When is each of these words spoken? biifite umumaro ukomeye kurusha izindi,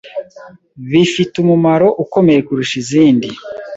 biifite 0.89 1.33
umumaro 1.43 1.87
ukomeye 2.03 2.39
kurusha 2.47 2.75
izindi, 2.83 3.29